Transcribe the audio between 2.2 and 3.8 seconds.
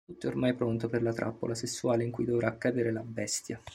dovrà cadere la bestia.